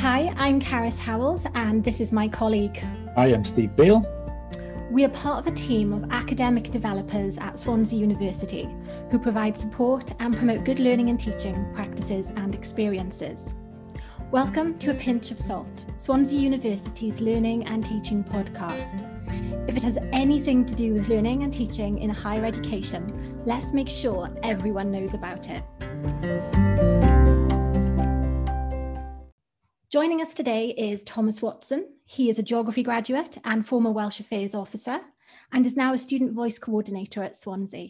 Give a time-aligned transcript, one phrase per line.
[0.00, 2.82] Hi, I'm Caris Howells, and this is my colleague.
[3.18, 4.02] I am Steve Beale.
[4.90, 8.66] We are part of a team of academic developers at Swansea University
[9.10, 13.54] who provide support and promote good learning and teaching practices and experiences.
[14.30, 19.06] Welcome to A Pinch of Salt, Swansea University's learning and teaching podcast.
[19.68, 23.90] If it has anything to do with learning and teaching in higher education, let's make
[23.90, 26.89] sure everyone knows about it.
[29.90, 31.88] Joining us today is Tomos Watson.
[32.04, 35.00] He is a geography graduate and former Welsh Affairs officer
[35.52, 37.88] and is now a student voice coordinator at Swansea.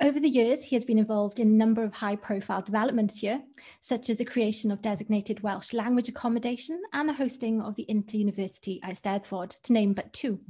[0.00, 3.42] Over the years, he has been involved in a number of high profile developments here,
[3.82, 8.80] such as the creation of designated Welsh language accommodation and the hosting of the Inter-University
[8.82, 10.40] Eisteddfod, to name but two.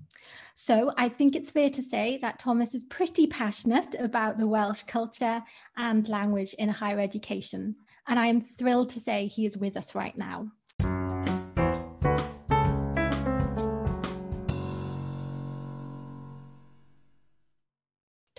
[0.54, 4.84] So I think it's fair to say that Tomos is pretty passionate about the Welsh
[4.84, 5.42] culture
[5.76, 7.74] and language in higher education.
[8.06, 10.52] And I am thrilled to say he is with us right now.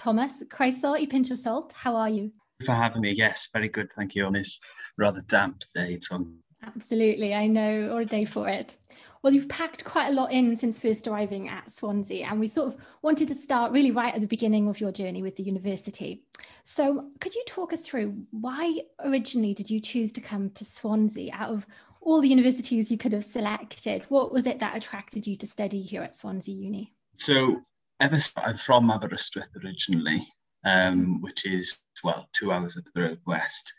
[0.10, 1.72] Tomos, croeso i Pinch of Salt.
[1.74, 2.32] How are you?
[2.66, 3.12] for having me.
[3.12, 3.90] Yes, very good.
[3.96, 4.60] Thank you on this
[4.98, 6.40] rather damp day, Tom.
[6.66, 8.76] Absolutely, I know, or a day for it.
[9.22, 12.74] Well, you've packed quite a lot in since first arriving at Swansea, and we sort
[12.74, 16.24] of wanted to start really right at the beginning of your journey with the university.
[16.64, 21.32] So, could you talk us through why originally did you choose to come to Swansea
[21.36, 21.68] out of
[22.02, 24.06] all the universities you could have selected?
[24.10, 26.96] What was it that attracted you to study here at Swansea Uni?
[27.16, 27.62] So,
[28.00, 30.28] ever I'm from Aberystwyth originally,
[30.66, 33.74] um, which is well two hours up the road west,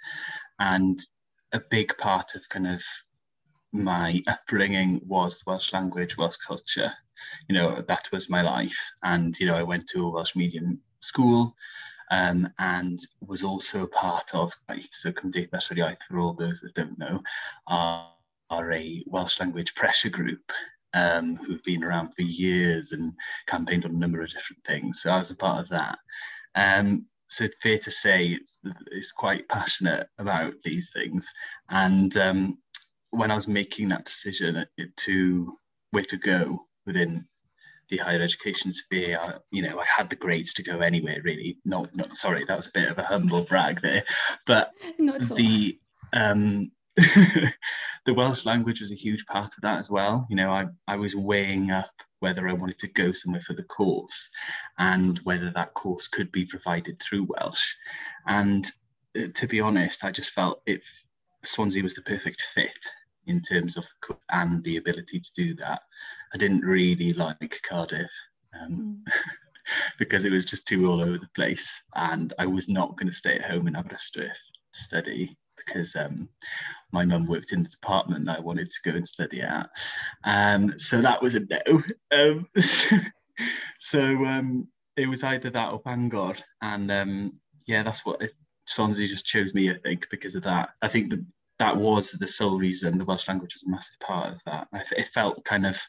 [0.58, 1.00] and
[1.52, 2.82] a big part of kind of
[3.72, 6.92] my upbringing was Welsh language, Welsh culture.
[7.48, 10.80] You know that was my life, and you know I went to a Welsh medium
[11.00, 11.54] school.
[12.12, 14.52] Um, and was also part of
[14.90, 17.22] so Cymdeithas yr Iaith for all those that don't know
[17.68, 18.08] are,
[18.50, 20.42] are a Welsh language pressure group
[20.94, 23.12] um, who've been around for years and
[23.46, 25.02] campaigned on a number of different things.
[25.02, 25.98] So I was a part of that.
[26.54, 28.58] Um, so fair to say, it's,
[28.90, 31.28] it's quite passionate about these things.
[31.68, 32.58] And um,
[33.10, 34.66] when I was making that decision
[34.96, 35.58] to
[35.92, 37.24] where to go within
[37.88, 41.20] the higher education sphere, I, you know, I had the grades to go anywhere.
[41.22, 44.04] Really, not not sorry, that was a bit of a humble brag there,
[44.46, 45.78] but the
[46.12, 46.70] um,
[48.06, 50.26] the Welsh language was a huge part of that as well.
[50.30, 51.90] You know, I, I was weighing up
[52.20, 54.28] whether I wanted to go somewhere for the course
[54.78, 57.74] and whether that course could be provided through Welsh.
[58.26, 58.66] And
[59.18, 60.84] uh, to be honest, I just felt if
[61.44, 62.70] Swansea was the perfect fit
[63.26, 63.86] in terms of
[64.30, 65.80] and the ability to do that.
[66.34, 68.10] I didn't really like Cardiff.
[68.60, 69.12] Um, mm.
[69.98, 73.16] because it was just too all over the place and I was not going to
[73.16, 74.32] stay at home in Aberystwyth
[74.72, 76.28] study because um,
[76.92, 79.68] my mum worked in the department that I wanted to go and study at.
[80.24, 81.82] Um, so that was a no.
[82.12, 82.46] Um,
[83.78, 86.36] so um, it was either that or Bangor.
[86.62, 88.32] And um, yeah, that's what it,
[88.66, 90.70] Swansea just chose me, I think, because of that.
[90.82, 91.24] I think that
[91.58, 94.68] that was the sole reason the Welsh language was a massive part of that.
[94.96, 95.80] It felt kind of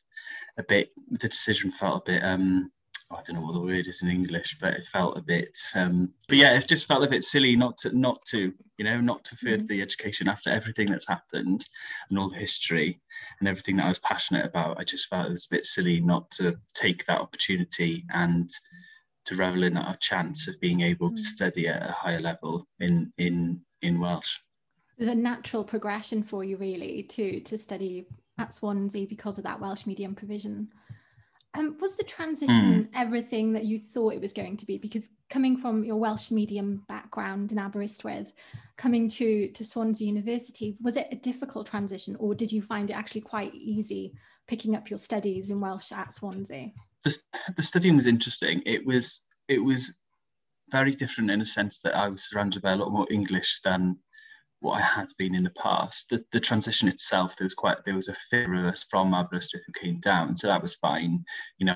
[0.58, 2.72] a bit, the decision felt a bit, um,
[3.18, 5.58] I don't know what the word is in English, but it felt a bit.
[5.76, 9.02] Um, but yeah, it just felt a bit silly not to, not to, you know,
[9.02, 9.68] not to further mm-hmm.
[9.68, 11.66] the education after everything that's happened
[12.10, 13.02] and all the history
[13.40, 14.80] and everything that I was passionate about.
[14.80, 18.50] I just felt it was a bit silly not to take that opportunity and
[19.26, 23.12] to revel in that chance of being able to study at a higher level in
[23.18, 24.38] in in Welsh.
[24.98, 28.08] There's a natural progression for you, really, to to study
[28.38, 30.70] at Swansea because of that Welsh medium provision.
[31.54, 32.90] Um, was the transition mm.
[32.94, 34.78] everything that you thought it was going to be?
[34.78, 38.34] Because coming from your Welsh medium background in Aberystwyth,
[38.78, 42.94] coming to, to Swansea University, was it a difficult transition or did you find it
[42.94, 44.14] actually quite easy
[44.48, 46.72] picking up your studies in Welsh at Swansea?
[47.04, 47.18] The,
[47.58, 48.62] the studying was interesting.
[48.66, 49.92] It was it was
[50.72, 53.98] very different in a sense that I was surrounded by a lot more English than
[54.62, 56.10] what I had been in the past.
[56.10, 59.64] The, the transition itself, there was quite there was a fear of us from Aberystwyth
[59.66, 61.26] who came down, so that was fine.
[61.58, 61.76] You know,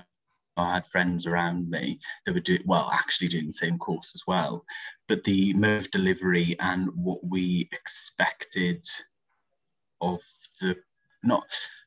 [0.56, 4.24] I had friends around me that were doing well, actually doing the same course as
[4.26, 4.64] well.
[5.08, 8.86] But the mode of delivery and what we expected
[10.00, 10.22] of
[10.62, 10.78] the
[11.24, 11.44] not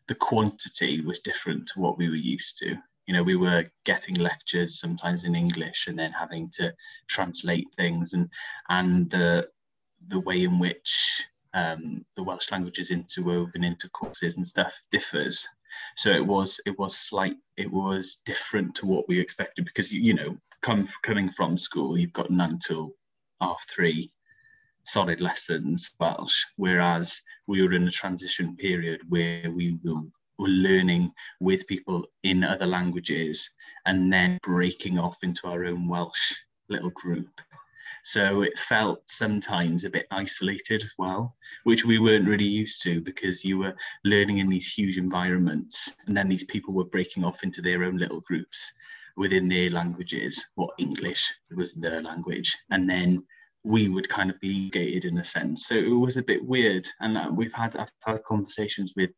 [0.09, 2.77] the quantity was different to what we were used to.
[3.07, 6.75] You know, we were getting lectures sometimes in English and then having to
[7.09, 8.29] translate things and
[8.69, 9.49] and the
[10.09, 11.23] the way in which
[11.55, 15.47] um, the Welsh language is interwoven into courses and stuff differs.
[15.97, 20.01] So it was it was slight it was different to what we expected because you,
[20.01, 22.93] you know come coming from school you've got nine till
[23.41, 24.11] half three
[24.85, 30.01] solid lessons Welsh, whereas we were in a transition period where we were,
[30.39, 33.49] were learning with people in other languages
[33.85, 36.35] and then breaking off into our own Welsh
[36.69, 37.29] little group.
[38.11, 43.03] So it felt sometimes a bit isolated as well, which we weren't really used to
[43.03, 47.43] because you were learning in these huge environments and then these people were breaking off
[47.43, 48.73] into their own little groups
[49.19, 52.57] within their languages, what English was their language.
[52.71, 53.27] And then
[53.63, 55.67] we would kind of be gated in a sense.
[55.67, 56.89] So it was a bit weird.
[57.01, 59.11] And uh, we've had I've had conversations with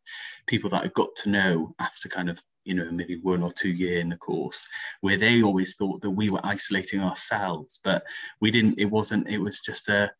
[0.49, 3.71] people that I got to know after kind of you know maybe one or two
[3.71, 4.67] year in the course
[5.01, 8.03] where they always thought that we were isolating ourselves but
[8.41, 10.11] we didn't it wasn't it was just a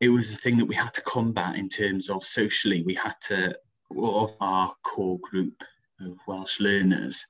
[0.00, 2.82] it was a thing that we had to combat in terms of socially.
[2.82, 3.56] We had to
[3.96, 5.62] of our core group
[6.00, 7.24] of welsh learners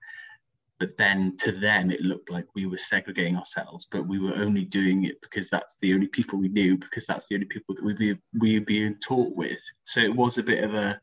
[0.81, 4.65] but then to them it looked like we were segregating ourselves but we were only
[4.65, 7.85] doing it because that's the only people we knew because that's the only people that
[7.85, 9.61] we were, we were being taught with.
[9.85, 11.01] So it was a bit of a,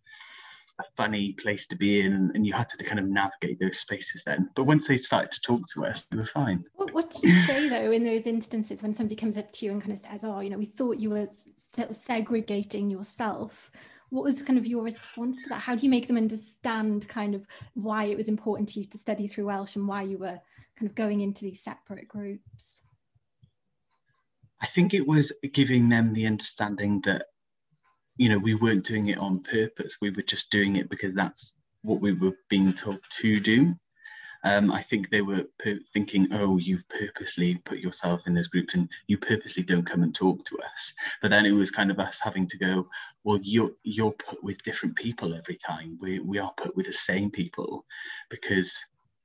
[0.79, 4.23] a funny place to be in and you had to kind of navigate those spaces
[4.25, 7.27] then but once they started to talk to us we were fine what, what do
[7.27, 9.99] you say though in those instances when somebody comes up to you and kind of
[9.99, 11.29] says oh you know we thought you were
[11.73, 13.71] sort of segregating yourself
[14.09, 15.61] what was kind of your response to that?
[15.61, 18.97] How do you make them understand kind of why it was important to you to
[18.97, 20.39] study through Welsh and why you were
[20.77, 22.83] kind of going into these separate groups?
[24.61, 27.25] I think it was giving them the understanding that,
[28.17, 29.95] you know, we weren't doing it on purpose.
[30.01, 33.75] We were just doing it because that's what we were being told to do.
[34.43, 35.45] Um, I think they were
[35.91, 40.13] thinking, oh, you've purposely put yourself in those groups and you purposely don't come and
[40.13, 40.93] talk to us.
[41.19, 42.87] But then it was kind of us having to go,
[43.23, 45.97] well, you're, you're put with different people every time.
[45.99, 47.85] We, we are put with the same people
[48.29, 48.77] because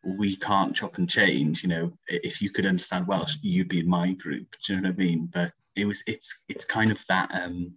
[0.03, 1.63] we can't chop and change.
[1.63, 4.57] You know, if you could understand Welsh, you'd be in my group.
[4.65, 5.29] Do you know what I mean?
[5.31, 7.75] But it was, it's, it's kind of that um,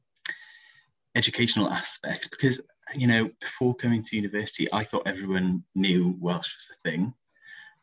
[1.15, 2.59] educational aspect because
[2.95, 7.13] you know, before coming to university, I thought everyone knew Welsh was a thing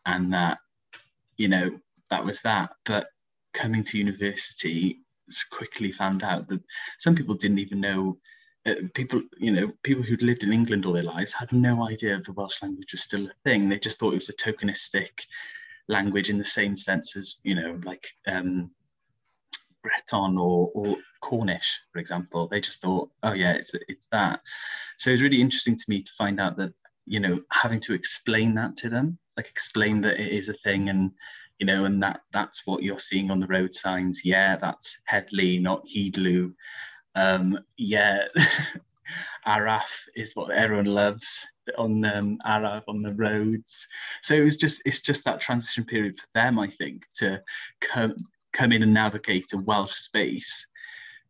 [0.06, 0.58] and that
[1.36, 1.78] you know
[2.10, 2.70] that was that.
[2.84, 3.08] But
[3.54, 5.00] coming to university
[5.50, 6.60] quickly found out that
[6.98, 8.18] some people didn't even know
[8.66, 12.20] uh, people you know people who'd lived in england all their lives had no idea
[12.20, 13.68] the welsh language was still a thing.
[13.68, 15.10] They just thought it was a tokenistic
[15.88, 18.70] language in the same sense as you know like um,
[19.82, 24.40] breton or, or cornish for example they just thought oh yeah it's it's that.
[24.98, 26.72] So it's really interesting to me to find out that
[27.06, 30.88] you know having to explain that to them like explain that it is a thing
[30.88, 31.10] and
[31.58, 34.22] you know and that that's what you're seeing on the road signs.
[34.24, 36.50] Yeah that's headley not headley
[37.14, 38.24] um yeah
[39.46, 41.46] araf is what everyone loves
[41.78, 43.86] on um, araf on the roads.
[44.22, 47.42] So it was just it's just that transition period for them i think to
[47.80, 48.14] come
[48.52, 50.66] come in and navigate a welsh space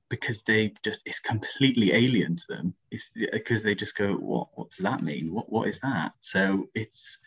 [0.08, 2.75] because they just it's completely alien to them.
[2.90, 5.32] It's because they just go what what does that mean?
[5.32, 6.12] What what is that?
[6.20, 7.19] So it's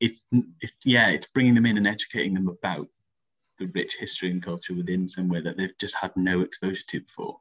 [0.00, 0.24] it's,
[0.60, 2.88] it's yeah it's bringing them in and educating them about
[3.58, 7.38] the rich history and culture within somewhere that they've just had no exposure to before.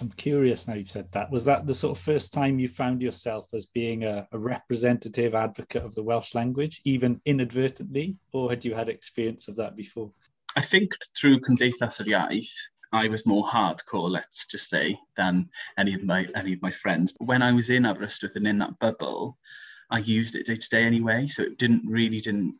[0.00, 1.30] I'm curious now you've said that.
[1.30, 5.34] Was that the sort of first time you found yourself as being a, a representative
[5.34, 10.10] advocate of the welsh language even inadvertently or had you had experience of that before
[10.56, 12.52] I think through Cymdeithas yr Iaith,
[12.92, 15.48] I was more hardcore, let's just say, than
[15.78, 17.12] any of my any of my friends.
[17.18, 19.36] When I was in Aberystwyth and in that bubble,
[19.90, 22.58] I used it day to day anyway, so it didn't really didn't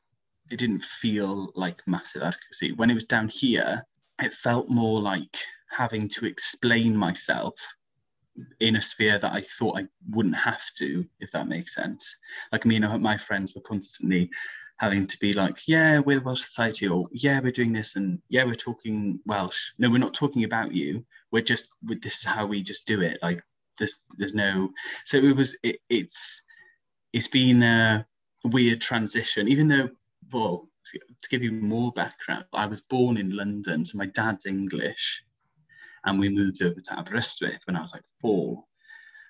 [0.51, 2.73] it didn't feel like massive advocacy.
[2.73, 3.83] When it was down here,
[4.21, 5.37] it felt more like
[5.71, 7.55] having to explain myself
[8.61, 12.17] in a sphere that I thought I wouldn't have to, if that makes sense.
[12.53, 14.31] Like me and my friends were constantly
[14.79, 18.21] having to be like, yeah, we're the Welsh Society, or yeah, we're doing this, and
[18.29, 19.73] yeah, we're talking Welsh.
[19.79, 21.05] No, we're not talking about you.
[21.33, 23.19] We're just, this is how we just do it.
[23.23, 23.43] Like,
[23.79, 24.71] there's, there's no.
[25.05, 26.43] So it was, it, it's,
[27.13, 28.07] it's been a
[28.45, 29.49] weird transition.
[29.49, 29.89] Even though,
[30.33, 34.47] well, to, to give you more background, I was born in London, so my dad's
[34.47, 35.23] English,
[36.05, 38.65] and we moved over to Aberystwyth when I was like four.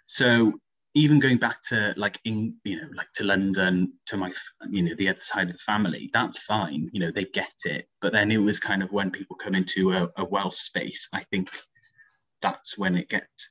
[0.06, 0.52] So
[0.98, 4.32] even going back to like in you know like to london to my
[4.68, 7.86] you know the other side of the family that's fine you know they get it.
[8.00, 11.50] But then it was kind of when people come into a, a space i think
[12.42, 13.50] that's when it gets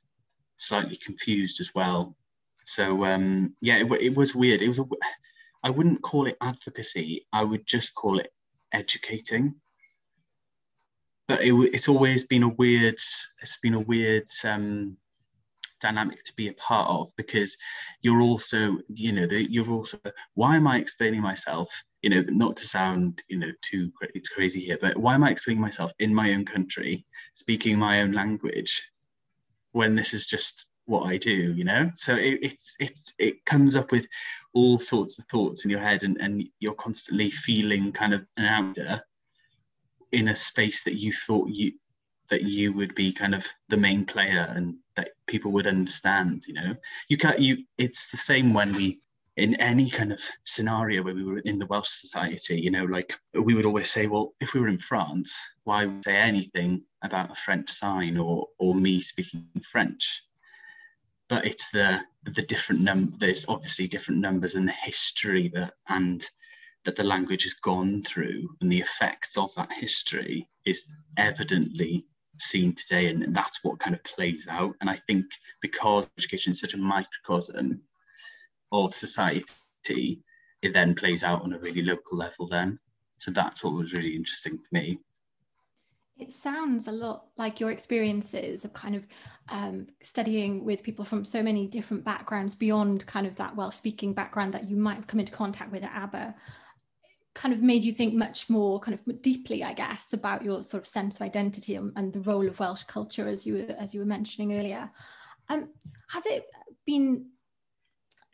[0.56, 2.16] slightly confused as well.
[2.64, 4.62] So um yeah it, it was weird.
[4.62, 4.84] It was a,
[5.64, 7.26] i wouldn't call it advocacy.
[7.32, 8.32] I would just call it
[8.72, 9.54] educating.
[11.26, 12.98] But it, it's always been a weird
[13.42, 14.96] it's been a weird um
[15.80, 17.56] dynamic to be a part of because
[18.02, 19.98] you're also you know the, you're also
[20.34, 21.70] why am i explaining myself
[22.02, 25.30] you know not to sound you know too it's crazy here but why am i
[25.30, 27.04] explaining myself in my own country
[27.34, 28.90] speaking my own language
[29.72, 31.90] when this is just what I do, you know?
[31.94, 34.08] So it, it's it's it comes up with
[34.54, 38.46] all sorts of thoughts in your head and, and you're constantly feeling kind of an
[38.46, 39.02] outer
[40.12, 41.72] in a space that you thought you
[42.30, 46.54] that you would be kind of the main player and that people would understand, you
[46.54, 46.74] know.
[47.08, 49.00] You can't you it's the same when we
[49.36, 53.16] in any kind of scenario where we were in the Welsh society, you know, like
[53.34, 57.30] we would always say, well, if we were in France, why would say anything about
[57.30, 60.24] a French sign or or me speaking French?
[61.28, 66.28] But it's the the different num there's obviously different numbers and the history that and
[66.84, 72.06] that the language has gone through and the effects of that history is evidently
[72.40, 75.24] seen today and that's what kind of plays out and i think
[75.60, 77.80] because education is such a microcosm
[78.72, 80.22] of society,
[80.62, 82.78] it then plays out on a really local level then.
[83.20, 84.98] So that's what was really interesting for me.
[86.18, 89.06] It sounds a lot like your experiences of kind of
[89.50, 94.14] um, studying with people from so many different backgrounds beyond kind of that Welsh speaking
[94.14, 96.34] background that you might have come into contact with at Aber
[97.38, 100.82] kind of made you think much more kind of deeply i guess about your sort
[100.82, 104.00] of sense of identity and, and the role of welsh culture as you as you
[104.00, 104.90] were mentioning earlier.
[105.48, 105.68] Um,
[106.08, 106.46] has it
[106.84, 107.26] been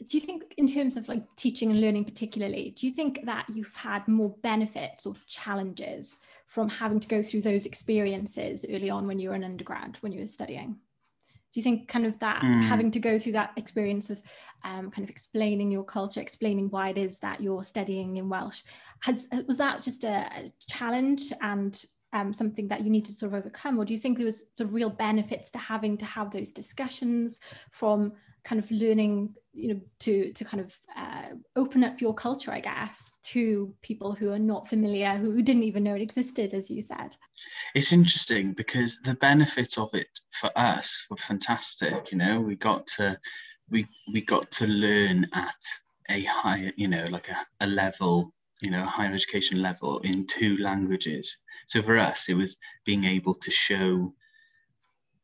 [0.09, 3.45] do you think in terms of like teaching and learning particularly do you think that
[3.53, 9.07] you've had more benefits or challenges from having to go through those experiences early on
[9.07, 10.77] when you were an undergrad when you were studying
[11.55, 12.61] do you think kind of that mm.
[12.61, 14.21] having to go through that experience of
[14.65, 18.63] um, kind of explaining your culture explaining why it is that you're studying in welsh
[19.01, 23.33] has was that just a, a challenge and um, something that you need to sort
[23.33, 26.05] of overcome or do you think there was sort of real benefits to having to
[26.05, 27.39] have those discussions
[27.71, 28.13] from
[28.45, 32.61] kind of learning you know to to kind of uh, open up your culture i
[32.61, 36.83] guess to people who are not familiar who didn't even know it existed as you
[36.83, 37.17] said.
[37.75, 40.09] It's interesting because the benefits of it
[40.41, 42.41] for us were fantastic you know?
[42.41, 43.19] We got to
[43.71, 45.55] we we got to learn at
[46.11, 50.57] a higher you know like a, a level you know higher education level in two
[50.59, 51.37] languages.
[51.67, 54.15] So for us it was being able to show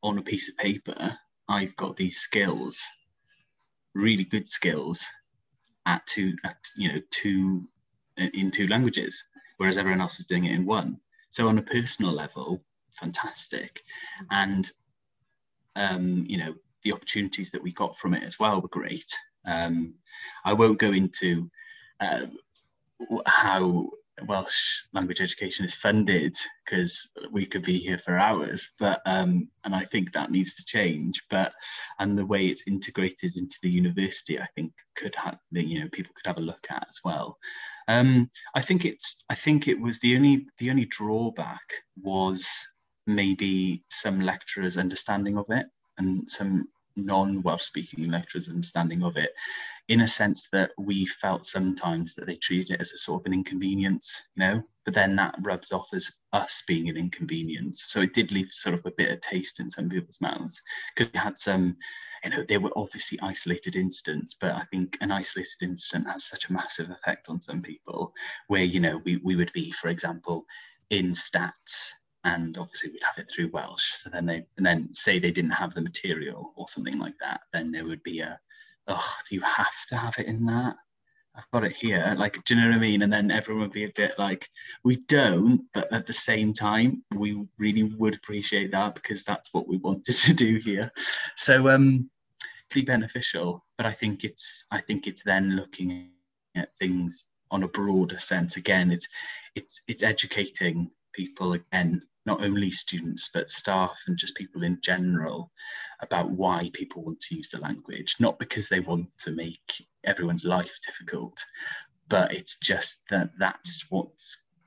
[0.03, 1.15] on a piece of paper
[1.49, 2.83] i've got these skills
[3.95, 5.05] really good skills
[5.87, 7.69] at two, at, you know, two
[8.17, 9.23] in two languages,
[9.57, 10.99] whereas everyone else is doing it in one.
[11.31, 12.63] So on a personal level,
[12.99, 13.83] fantastic,
[14.31, 14.71] and
[15.77, 19.11] um, you know the opportunities that we got from it as well were great.
[19.47, 19.95] Um,
[20.45, 21.51] I won't go into
[22.01, 22.27] uh,
[23.27, 23.91] how
[24.27, 28.71] Welsh language education is funded because we could be here for hours.
[28.79, 31.23] But um, and I think that needs to change.
[31.31, 31.53] But
[31.99, 36.13] and the way it's integrated into the university, I think could have you know people
[36.15, 37.39] could have a look at as well.
[37.89, 41.73] Um, I think it's I think it was the only the only drawback
[42.03, 42.47] was
[43.07, 45.67] maybe some lecturers' understanding of it
[45.99, 49.31] and some non-Welsh speaking lecturers' understanding of it
[49.89, 53.27] in a sense that we felt sometimes that they treated it as a sort of
[53.27, 57.87] an inconvenience, you know, but then that rubs off as us being an inconvenience.
[57.89, 60.63] So it did leave sort of a bitter taste in some people's mouths
[60.95, 61.77] because we had some,
[62.23, 66.49] you know, they were obviously isolated incidents, but I think an isolated incident has such
[66.49, 68.13] a massive effect on some people
[68.47, 70.45] where, you know, we, we would be, for example,
[70.91, 71.91] in stats
[72.25, 73.93] and obviously we'd have it through Welsh.
[73.95, 77.43] So then they and then say they didn't have the material or something like that,
[77.53, 78.39] then there would be a
[78.89, 80.77] oh, do you have to have it in that?
[81.37, 82.15] I've got it here.
[82.19, 83.03] Like, do you know what I mean?
[83.03, 84.49] And then everyone would be a bit like,
[84.83, 89.69] we don't, but at the same time, we really would appreciate that because that's what
[89.69, 90.91] we wanted to do here.
[91.37, 92.11] So um
[92.75, 96.11] be beneficial, but I think it's I think it's then looking
[96.55, 98.57] at things on a broader sense.
[98.57, 99.09] Again, it's
[99.55, 105.51] it's it's educating people again not only students but staff and just people in general
[106.01, 108.17] about why people want to use the language.
[108.21, 111.39] Not because they want to make everyone's life difficult
[112.09, 114.09] but it's just that that's what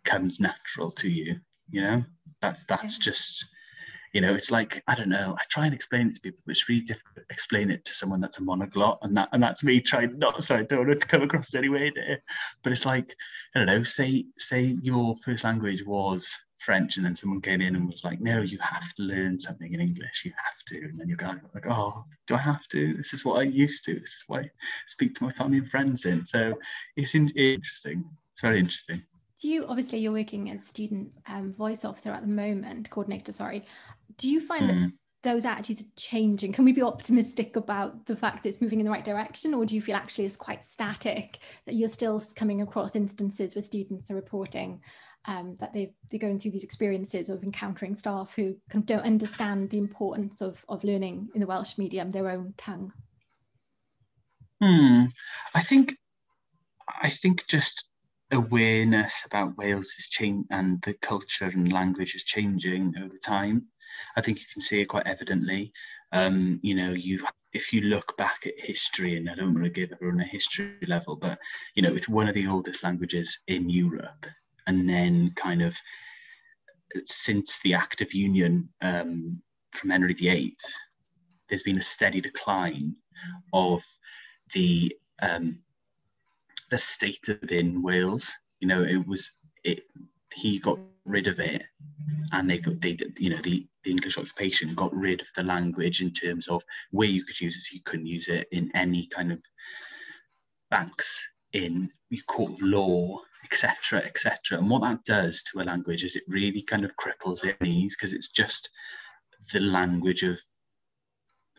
[0.06, 1.36] comes natural to you
[1.70, 2.04] you know?
[2.42, 3.04] That's that's yeah.
[3.04, 3.46] just
[4.14, 6.52] you know it's like i don't know i try and explain it to people but
[6.52, 9.64] it's really difficult to explain it to someone that's a monoglot and that and that's
[9.64, 11.92] me trying not sorry I don't want to come across anyway
[12.62, 13.16] but it's like
[13.56, 16.32] i don't know say say your first language was
[16.66, 19.74] French, and then someone came in and was like, "No, you have to learn something
[19.74, 20.24] in English.
[20.26, 22.94] You have to." And then you're going like, "Oh, do I have to?
[22.96, 23.94] This is what I used to.
[23.94, 24.50] This is what I
[24.88, 26.54] speak to my family and friends in." So
[26.96, 28.06] it's in- interesting.
[28.34, 29.04] It's very interesting.
[29.44, 33.34] Do you obviously you're working as student um, voice officer at the moment, coordinator?
[33.34, 33.66] Sorry.
[34.18, 34.68] Do you find mm.
[34.68, 34.88] that hmm.
[35.24, 36.54] those attitudes are changing?
[36.54, 39.66] Can we be optimistic about the fact that it's moving in the right direction, or
[39.66, 44.10] do you feel actually it's quite static that you're still coming across instances where students
[44.10, 44.80] are reporting?
[45.26, 49.06] Um, that they, they're going through these experiences of encountering staff who kind of don't
[49.06, 52.92] understand the importance of, of learning in the Welsh medium, their own tongue?
[54.62, 55.06] Hmm.
[55.54, 55.96] I think
[57.02, 57.86] I think just
[58.32, 63.68] awareness about Wales is changing and the culture and language is changing over time.
[64.16, 65.72] I think you can see it quite evidently.
[66.12, 69.70] Um, you know, you if you look back at history, and I don't want to
[69.70, 71.38] give everyone a history level, but
[71.76, 74.26] you know, it's one of the oldest languages in Europe,
[74.68, 75.76] and then kind of
[77.06, 79.42] since the Act of Union um,
[79.72, 80.56] from Henry VIII,
[81.50, 82.96] there's been a steady decline
[83.52, 83.84] of
[84.54, 85.60] the um,
[86.70, 88.32] the state of in Wales.
[88.60, 89.32] You know, it was
[89.64, 89.84] it.
[90.34, 91.64] He got rid of it,
[92.32, 96.02] and they got they you know the the English occupation got rid of the language
[96.02, 97.76] in terms of where you could use it.
[97.76, 99.40] You couldn't use it in any kind of
[100.70, 101.22] banks
[101.54, 101.92] in
[102.28, 104.58] court of law, etc., etc.
[104.58, 107.96] And what that does to a language is it really kind of cripples its knees
[107.96, 108.70] because it's just
[109.52, 110.40] the language of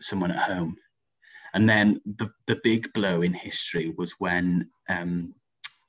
[0.01, 0.75] someone at home.
[1.53, 5.33] And then the, the big blow in history was when um,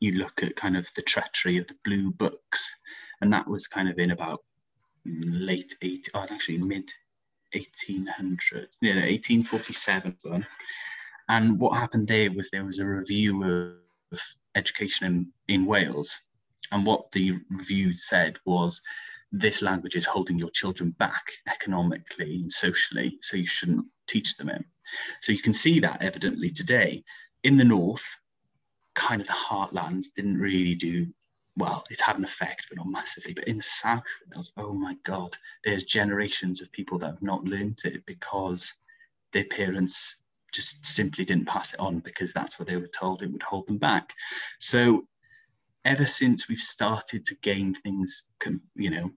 [0.00, 2.70] you look at kind of the treachery of the blue books.
[3.20, 4.40] And that was kind of in about
[5.04, 6.90] late 8, oh, actually mid
[7.54, 10.16] 1800s, you know, 1847.
[11.28, 14.20] And what happened there was there was a review of
[14.56, 16.18] education in, in Wales.
[16.72, 18.80] And what the review said was
[19.32, 24.48] this language is holding your children back economically and socially, so you shouldn't teach them
[24.48, 24.64] it.
[25.22, 27.04] So you can see that evidently today.
[27.42, 28.06] In the north,
[28.94, 31.06] kind of the heartlands didn't really do
[31.56, 33.32] well, it's had an effect, but not massively.
[33.32, 37.44] But in the south, was, oh my God, there's generations of people that have not
[37.44, 38.72] learned it because
[39.32, 40.16] their parents
[40.56, 43.66] just simply didn't pass it on because that's what they were told it would hold
[43.66, 44.12] them back.
[44.58, 45.06] So
[45.84, 48.26] ever since we've started to gain things,
[48.74, 49.10] you know,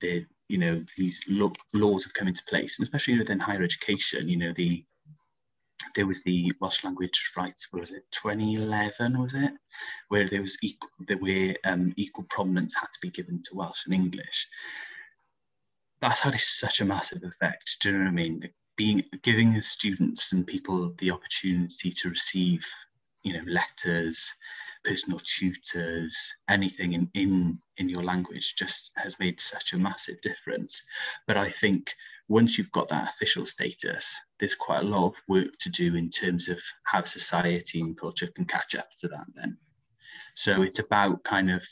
[0.00, 4.36] the you know these laws have come into place, and especially within higher education, you
[4.36, 4.84] know the
[5.94, 9.52] there was the Welsh language rights, was it 2011, was it?
[10.08, 13.84] Where there was equal, there were um, equal prominence had to be given to Welsh
[13.86, 14.48] and English.
[16.00, 17.78] That's had such a massive effect.
[17.80, 18.50] Do you know what I mean?
[18.76, 22.66] Being giving students and people the opportunity to receive,
[23.22, 24.32] you know, letters,
[24.84, 26.16] personal tutors,
[26.48, 30.82] anything in, in, in your language just has made such a massive difference.
[31.26, 31.94] But I think
[32.28, 36.10] once you've got that official status, there's quite a lot of work to do in
[36.10, 39.56] terms of how society and culture can catch up to that then.
[40.34, 41.64] So it's about kind of,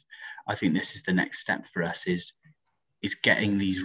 [0.46, 2.32] I think this is the next step for us is,
[3.02, 3.82] is getting these,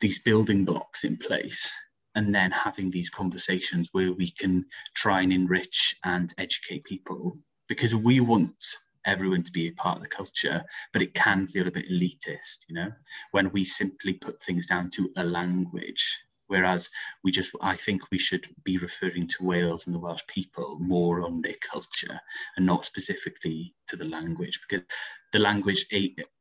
[0.00, 1.72] these building blocks in place
[2.14, 7.94] and then having these conversations where we can try and enrich and educate people because
[7.94, 8.64] we want
[9.06, 12.64] everyone to be a part of the culture, but it can feel a bit elitist,
[12.68, 12.90] you know,
[13.30, 16.18] when we simply put things down to a language.
[16.48, 16.88] Whereas
[17.22, 21.22] we just, I think we should be referring to Wales and the Welsh people more
[21.22, 22.18] on their culture
[22.56, 24.86] and not specifically to the language, because
[25.32, 25.86] the language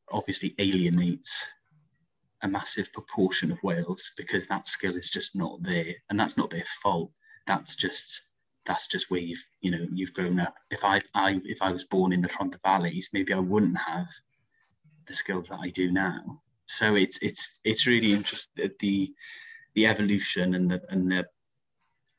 [0.10, 1.48] obviously alienates
[2.44, 6.50] a massive proportion of Wales because that skill is just not there, and that's not
[6.50, 7.12] their fault.
[7.48, 8.22] That's just
[8.66, 10.56] that's just where you've you know you've grown up.
[10.70, 14.08] If I, I if I was born in the Rhondda Valleys, maybe I wouldn't have
[15.08, 16.42] the skills that I do now.
[16.68, 19.14] So it's it's it's really interesting the
[19.74, 21.26] the evolution and the and the,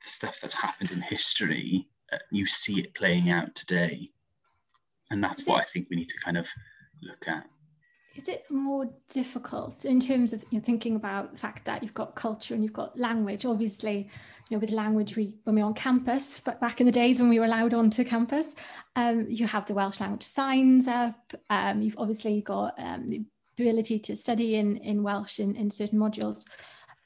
[0.05, 1.87] stuff that's happened in history.
[2.11, 4.11] Uh, you see it playing out today,
[5.11, 6.49] and that's what I think we need to kind of
[7.03, 7.45] look at.
[8.19, 11.95] Is it more difficult in terms of you know, thinking about the fact that you've
[11.95, 13.47] got culture and you've got language?
[13.47, 14.11] Obviously,
[14.49, 17.21] you know, with language, we when we are on campus, but back in the days
[17.21, 18.57] when we were allowed onto campus,
[18.97, 21.33] um, you have the Welsh language signs up.
[21.49, 23.25] Um, you've obviously got um, the
[23.57, 26.43] ability to study in in Welsh in, in certain modules.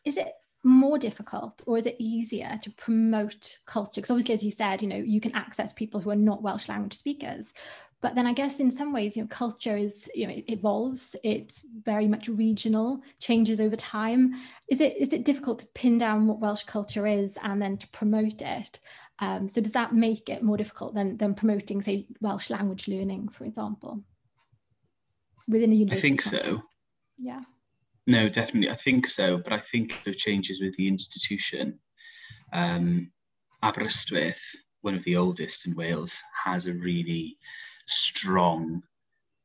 [0.06, 0.32] Is it
[0.64, 4.00] more difficult or is it easier to promote culture?
[4.00, 6.70] Because obviously, as you said, you know, you can access people who are not Welsh
[6.70, 7.52] language speakers,
[8.02, 11.14] but then I guess in some ways, you know, culture is, you know, it evolves.
[11.22, 14.34] It's very much regional, changes over time.
[14.68, 17.88] Is it is it difficult to pin down what Welsh culture is and then to
[17.88, 18.80] promote it?
[19.20, 23.28] Um, so does that make it more difficult than than promoting, say, Welsh language learning,
[23.28, 24.02] for example,
[25.46, 26.08] within a university?
[26.08, 26.46] I think context?
[26.46, 26.60] so.
[27.18, 27.42] Yeah.
[28.08, 28.70] No, definitely.
[28.70, 31.78] I think so, but I think the changes with the institution.
[32.52, 33.12] Um,
[33.62, 34.42] Aberystwyth,
[34.80, 37.38] one of the oldest in Wales, has a really
[37.86, 38.82] strong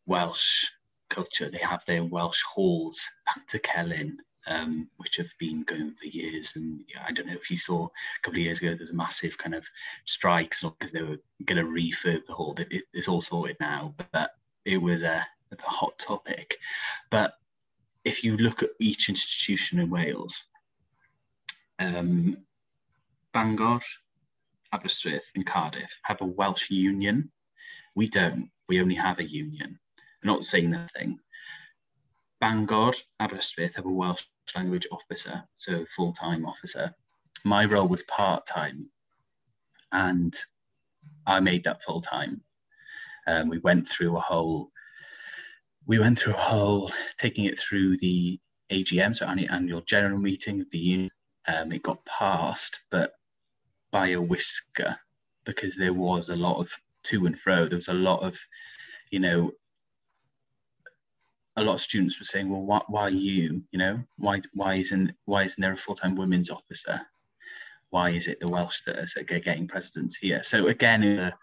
[0.06, 0.66] Welsh
[1.10, 1.50] culture.
[1.50, 6.56] They have their Welsh halls, Pantycelyn, Celyn, um, which have been going for years.
[6.56, 9.38] And I don't know if you saw a couple of years ago, there's a massive
[9.38, 9.66] kind of
[10.06, 12.56] strikes because they were going to refurb the hall.
[12.58, 14.32] It, it's all sorted now, but
[14.66, 16.58] it was a a hot topic.
[17.10, 17.34] But
[18.04, 20.44] if you look at each institution in Wales,
[21.80, 22.38] um,
[23.34, 23.80] Bangor,
[24.74, 27.32] Aberystwyth, and Cardiff have a Welsh union.
[27.98, 28.52] We don't.
[28.70, 29.80] We only have a union.
[29.98, 31.18] I'm not saying nothing.
[32.40, 34.22] Bangor, Aberystwyth have a Welsh
[34.56, 36.94] language officer, so full-time officer.
[37.44, 38.92] My role was part-time,
[39.92, 40.36] and
[41.26, 42.44] I made that full-time.
[43.26, 44.70] Um, we went through a whole,
[45.88, 48.40] we went through a whole, taking it through the
[48.72, 51.10] AGM, so annual general meeting of the union.
[51.48, 53.14] Um, it got passed, but
[53.92, 54.96] by a whisker,
[55.48, 56.72] because there was a lot of
[57.08, 57.68] to and fro.
[57.68, 58.38] There was a lot of,
[59.12, 59.52] you know,
[61.58, 63.64] a lot of students were saying, well, why, why you?
[63.72, 67.02] You know, why why isn't why isn't there a full time women's officer?
[67.90, 70.44] Why is it the Welsh that are getting presidents here?
[70.44, 71.34] So again,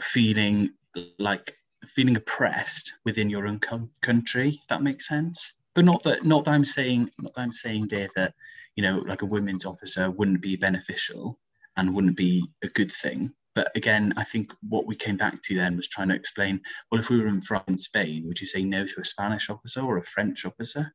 [0.00, 0.70] feeling
[1.18, 1.56] like
[1.86, 4.60] feeling oppressed within your own co- country.
[4.62, 5.54] If that makes sense.
[5.74, 8.34] But not that not that I'm saying not that I'm saying there that
[8.76, 11.38] you know like a women's officer wouldn't be beneficial
[11.76, 15.54] and wouldn't be a good thing but again, I think what we came back to
[15.54, 16.60] then was trying to explain
[16.90, 19.48] well, if we were in France in Spain, would you say no to a Spanish
[19.48, 20.92] officer or a French officer?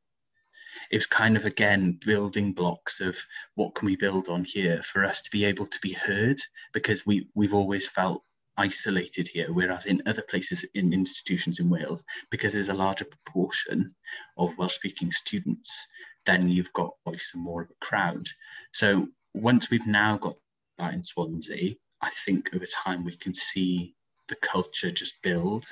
[0.90, 3.16] It was kind of again building blocks of
[3.54, 6.38] what can we build on here for us to be able to be heard
[6.72, 8.22] because we we've always felt
[8.58, 13.94] isolated here, whereas in other places in institutions in Wales, because there's a larger proportion
[14.36, 15.86] of Welsh speaking students,
[16.26, 18.26] then you've got voice and more of a crowd.
[18.74, 20.36] So once we've now got
[20.80, 23.94] that in Swansea, I think over time we can see
[24.28, 25.66] the culture just build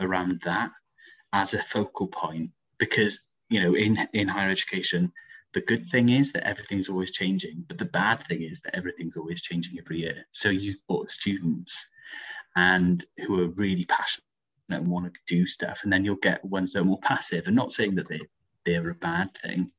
[0.00, 0.70] around that
[1.32, 5.12] as a focal point because you know in in higher education
[5.52, 9.16] the good thing is that everything's always changing but the bad thing is that everything's
[9.16, 10.24] always changing every year.
[10.32, 11.88] So you've got students
[12.56, 14.24] and who are really passionate
[14.70, 17.56] and want to do stuff and then you'll get ones that are more passive and
[17.56, 18.20] not saying that they
[18.64, 19.70] they're a bad thing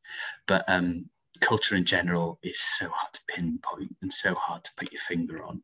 [0.48, 1.06] but um
[1.42, 5.44] culture in general is so hard to pinpoint and so hard to put your finger
[5.44, 5.62] on.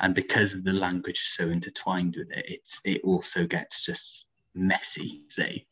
[0.00, 5.22] And because the language is so intertwined with it, it's it also gets just messy,
[5.28, 5.66] say.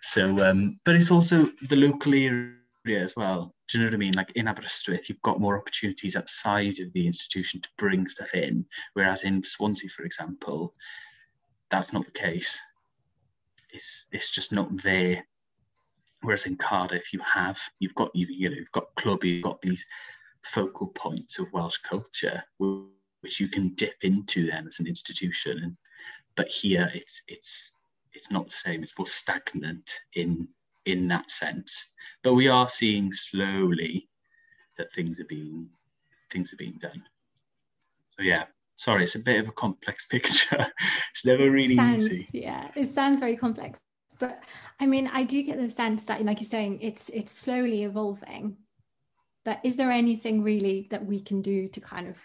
[0.00, 2.54] So um, but it's also the local area
[2.88, 3.54] as well.
[3.68, 4.14] Do you know what I mean?
[4.14, 8.64] Like in Aberystwyth, you've got more opportunities outside of the institution to bring stuff in.
[8.94, 10.74] Whereas in Swansea, for example,
[11.70, 12.58] that's not the case.
[13.70, 15.24] It's it's just not there
[16.22, 19.60] Whereas in Cardiff, you have you've got you you know you've got club, you've got
[19.62, 19.84] these
[20.42, 22.42] focal points of Welsh culture
[23.20, 25.60] which you can dip into then as an institution.
[25.62, 25.76] And
[26.36, 27.72] but here it's it's
[28.12, 28.82] it's not the same.
[28.82, 30.48] It's more stagnant in
[30.86, 31.84] in that sense.
[32.22, 34.08] But we are seeing slowly
[34.76, 35.68] that things are being
[36.30, 37.02] things are being done.
[38.16, 38.44] So yeah,
[38.76, 40.66] sorry, it's a bit of a complex picture.
[41.12, 42.28] it's never really sounds, easy.
[42.32, 43.80] Yeah, it sounds very complex
[44.18, 44.42] but
[44.80, 48.56] I mean, I do get the sense that, like you're saying, it's it's slowly evolving.
[49.44, 52.20] But is there anything really that we can do to kind of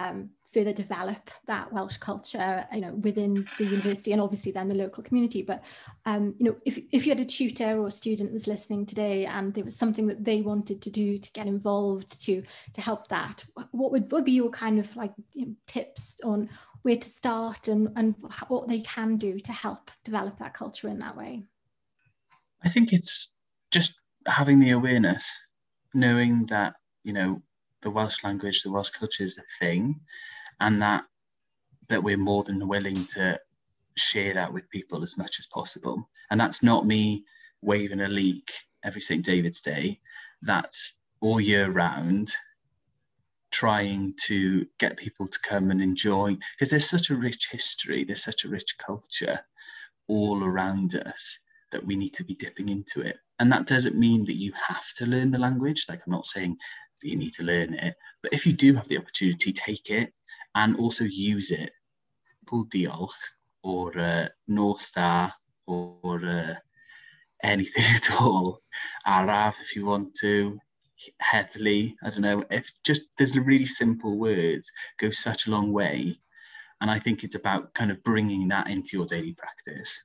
[0.00, 4.74] um, further develop that Welsh culture, you know, within the university and obviously then the
[4.74, 5.42] local community.
[5.42, 5.62] But
[6.04, 9.26] um, you know, if if you had a tutor or a student was listening today
[9.26, 13.08] and there was something that they wanted to do to get involved to to help
[13.08, 16.48] that, what would, would be your kind of like you know, tips on
[16.84, 18.14] where to start and, and
[18.48, 21.42] what they can do to help develop that culture in that way?
[22.62, 23.32] I think it's
[23.70, 23.94] just
[24.26, 25.26] having the awareness,
[25.94, 27.40] knowing that, you know,
[27.82, 29.98] the Welsh language, the Welsh culture is a thing,
[30.60, 31.04] and that
[31.88, 33.38] that we're more than willing to
[33.96, 36.08] share that with people as much as possible.
[36.30, 37.24] And that's not me
[37.62, 38.52] waving a leek
[38.84, 39.24] every St.
[39.24, 40.00] David's Day.
[40.42, 42.32] That's all year round
[43.54, 48.24] trying to get people to come and enjoy because there's such a rich history there's
[48.24, 49.38] such a rich culture
[50.08, 51.38] all around us
[51.70, 53.16] that we need to be dipping into it.
[53.38, 56.56] And that doesn't mean that you have to learn the language like i'm not saying
[57.00, 60.12] that you need to learn it but if you do have the opportunity take it
[60.54, 61.70] and also use it.
[62.46, 63.10] Pull diolch
[63.62, 65.32] or uh, north star
[65.66, 66.54] or, or uh,
[67.42, 68.60] anything at all.
[69.06, 70.58] Araf if you want to
[71.20, 71.96] heavily.
[72.02, 76.18] I don't know if just there's really simple words go such a long way,
[76.80, 80.02] and I think it's about kind of bringing that into your daily practice.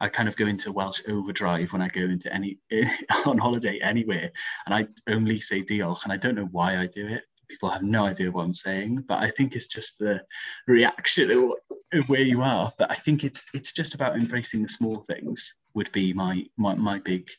[0.00, 2.58] I kind of go into Welsh overdrive when I go into any
[3.26, 4.30] on holiday anywhere,
[4.66, 7.24] and I only say diolch, and I don't know why I do it.
[7.48, 10.20] People have no idea what I'm saying, but I think it's just the
[10.66, 11.52] reaction of,
[11.92, 12.72] of where you are.
[12.76, 15.52] But I think it's it's just about embracing the small things.
[15.74, 17.30] Would be my my, my big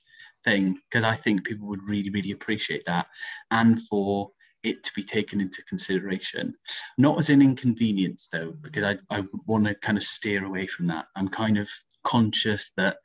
[0.47, 3.07] thing because I think people would really, really appreciate that.
[3.51, 4.31] And for
[4.63, 6.53] it to be taken into consideration.
[6.97, 10.87] Not as an inconvenience though, because I, I want to kind of steer away from
[10.87, 11.05] that.
[11.15, 11.69] I'm kind of
[12.03, 12.97] conscious that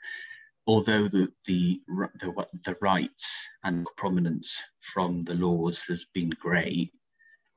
[0.66, 1.80] although the, the,
[2.20, 6.92] the, the rights and prominence from the laws has been great,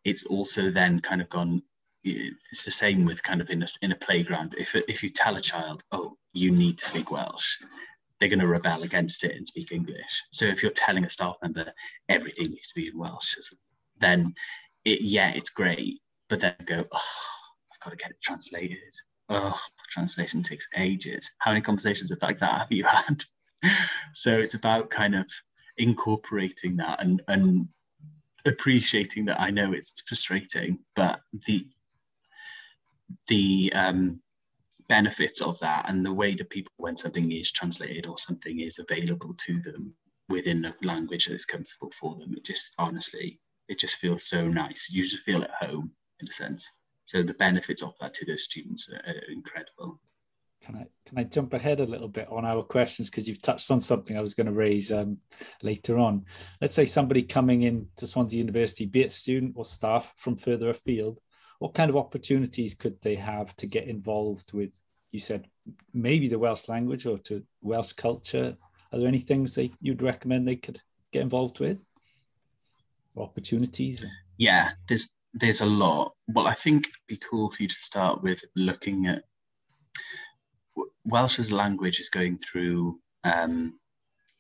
[0.04, 1.62] it's also then kind of gone,
[2.04, 4.56] it's the same with kind of in a, in a playground.
[4.58, 7.58] If, if you tell a child, oh, you need to speak Welsh,
[8.20, 10.24] they're going to rebel against it and speak English.
[10.32, 11.72] So if you're telling a staff member
[12.10, 13.36] everything needs to be in Welsh,
[14.00, 14.34] then
[14.86, 16.00] it, yeah, it's great,
[16.30, 17.02] but then go, oh,
[17.74, 18.78] I've got to get it translated.
[19.30, 19.60] Oh,
[19.92, 21.30] translation takes ages.
[21.40, 23.24] How many conversations like that have you had?
[24.14, 25.26] so it's about kind of
[25.78, 27.68] incorporating that and, and
[28.46, 31.68] appreciating that I know it's frustrating, but the
[33.28, 34.22] the um,
[34.88, 38.80] benefits of that and the way that people, when something is translated or something is
[38.80, 39.94] available to them
[40.30, 44.48] within a language that is comfortable for them, it just honestly it just feels so
[44.48, 44.88] nice.
[44.90, 46.70] You just feel at home in a sense.
[47.06, 50.00] So the benefits of that to those students are, are incredible.
[50.64, 53.70] Can I can I jump ahead a little bit on our questions because you've touched
[53.70, 55.18] on something I was going to raise um,
[55.62, 56.26] later on.
[56.60, 60.70] Let's say somebody coming in to Swansea University, be it student or staff from further
[60.70, 61.20] afield,
[61.60, 64.80] what kind of opportunities could they have to get involved with?
[65.12, 65.48] You said
[65.94, 68.58] maybe the Welsh language or to Welsh culture.
[68.92, 71.80] Are there any things they you'd recommend they could get involved with?
[73.18, 74.06] opportunities?
[74.38, 76.14] Yeah, there's there's a lot.
[76.28, 79.24] Well, I think it'd be cool for you to start with looking at
[81.06, 83.80] Welsh as a language is going through um,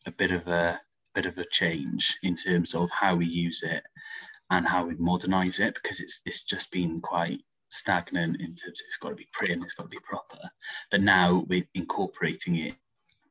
[0.05, 0.79] a bit of a
[1.13, 3.83] bit of a change in terms of how we use it
[4.51, 8.85] and how we modernize it because it's it's just been quite stagnant in terms of
[8.87, 10.39] it's got to be prim, it's got to be proper.
[10.91, 12.75] But now we're incorporating it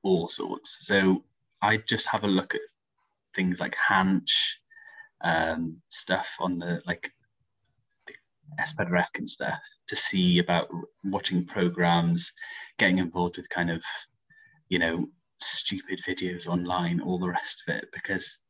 [0.03, 0.79] all sorts.
[0.81, 1.24] So
[1.62, 2.61] I just have a look at
[3.35, 4.57] things like Hansh
[5.22, 7.11] um, stuff on the like
[8.57, 10.68] the Rec and stuff to see about
[11.05, 12.31] watching programs,
[12.79, 13.83] getting involved with kind of,
[14.68, 18.40] you know, stupid videos online, all the rest of it, because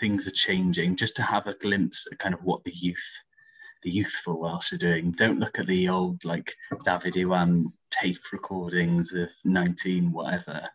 [0.00, 0.96] things are changing.
[0.96, 3.10] Just to have a glimpse at kind of what the youth,
[3.82, 5.12] the youthful Welsh are doing.
[5.12, 10.68] Don't look at the old like Dafydd Iwan tape recordings of 19 whatever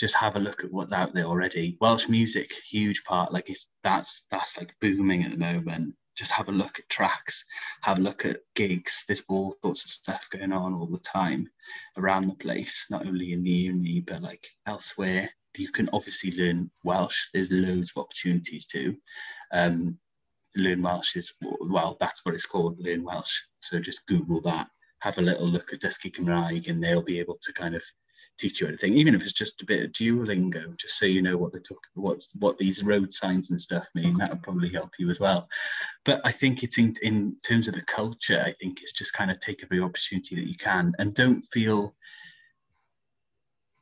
[0.00, 1.76] just have a look at what's out there already.
[1.78, 3.32] Welsh music, huge part.
[3.32, 5.94] Like it's that's that's like booming at the moment.
[6.16, 7.44] Just have a look at tracks,
[7.82, 9.04] have a look at gigs.
[9.06, 11.50] There's all sorts of stuff going on all the time
[11.98, 15.30] around the place, not only in the uni but like elsewhere.
[15.56, 17.28] You can obviously learn Welsh.
[17.32, 18.96] There's loads of opportunities to
[19.52, 19.98] um,
[20.56, 21.16] learn Welsh.
[21.16, 23.40] Is well, that's what it's called, learn Welsh.
[23.60, 24.68] So just Google that.
[25.00, 27.82] Have a little look at Dysgu Cymraeg, and they'll be able to kind of
[28.40, 31.36] teach you anything, even if it's just a bit of Duolingo, just so you know
[31.36, 34.14] what they talk, what's what these road signs and stuff mean.
[34.14, 35.48] That'll probably help you as well.
[36.04, 38.42] But I think it's in in terms of the culture.
[38.44, 41.94] I think it's just kind of take every opportunity that you can, and don't feel.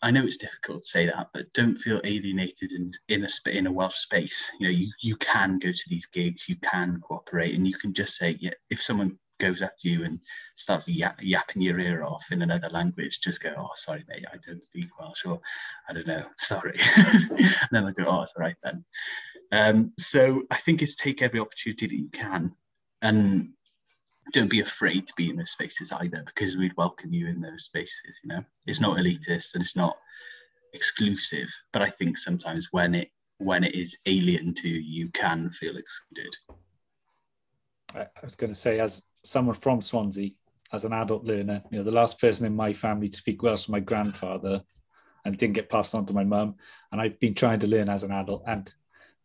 [0.03, 3.67] I know it's difficult to say that, but don't feel alienated in in a in
[3.67, 4.51] a Welsh space.
[4.61, 7.93] You know, you you can go to these gigs, you can cooperate, and you can
[7.93, 10.19] just say, yeah, if someone goes at you and
[10.57, 14.37] starts yap, yapping your ear off in another language, just go, oh, sorry, mate, I
[14.45, 15.41] don't speak Welsh, or
[15.89, 16.79] I don't know, sorry.
[16.97, 17.31] and
[17.71, 18.85] then I go, oh, it's all right then.
[19.51, 22.53] Um, so I think it's take every opportunity that you can
[23.03, 23.51] and
[24.33, 27.65] don't be afraid to be in those spaces either because we'd welcome you in those
[27.65, 28.45] spaces, you know.
[28.67, 29.97] It's not elitist and it's not
[30.75, 35.51] exclusive, but I think sometimes when it when it is alien to you, you can
[35.51, 36.35] feel excluded.
[37.95, 40.31] I was going to say, as someone from Swansea,
[40.73, 43.61] as an adult learner, you know, the last person in my family to speak Welsh
[43.61, 44.63] was my grandfather,
[45.25, 46.57] and didn't get passed on to my mum.
[46.93, 48.73] And I've been trying to learn as an adult, and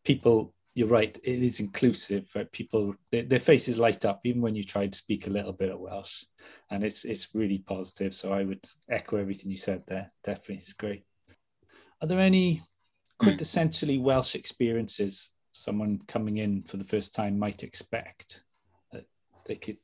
[0.06, 2.30] people, you're right, it is inclusive.
[2.36, 2.52] Right?
[2.52, 5.72] People, their, their faces light up even when you try to speak a little bit
[5.72, 6.24] of Welsh,
[6.72, 8.14] and it's it's really positive.
[8.14, 10.12] So I would echo everything you said there.
[10.24, 11.04] Definitely, it's great.
[12.02, 12.62] Are there any
[13.20, 13.28] hmm.
[13.28, 18.42] quintessentially Welsh experiences someone coming in for the first time might expect?
[18.92, 19.06] that
[19.46, 19.78] they could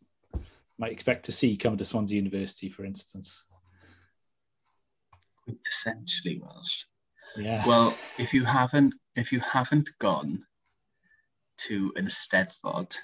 [0.78, 3.44] might expect to see come to Swansea University, for instance?
[5.48, 6.86] Quintessentially Welsh.
[7.38, 7.66] Yeah.
[7.68, 10.44] Well, if you haven't if you haven't gone
[11.68, 12.96] to an Eisteddfod,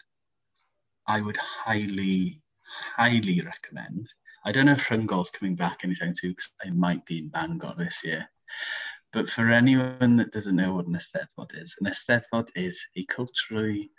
[1.08, 4.08] I would highly, highly recommend.
[4.46, 7.76] I don't know if Rhyngol's coming back anytime soon because I might be in Bangor
[7.78, 8.30] this year.
[9.14, 13.92] But for anyone that doesn't know what an Eisteddfod is, an Eisteddfod is a culturally